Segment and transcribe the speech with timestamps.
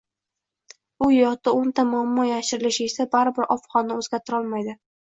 [1.07, 4.81] u yoqda o‘nta muammo yashirilishi esa baribir ob-havoni o‘zgartirolmaydi.